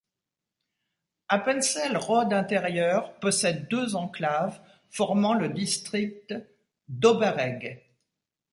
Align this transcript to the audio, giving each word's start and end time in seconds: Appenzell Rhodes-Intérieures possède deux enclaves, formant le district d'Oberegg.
Appenzell 1.29 1.95
Rhodes-Intérieures 1.95 3.13
possède 3.19 3.67
deux 3.67 3.95
enclaves, 3.95 4.59
formant 4.89 5.35
le 5.35 5.47
district 5.49 6.33
d'Oberegg. 6.89 7.83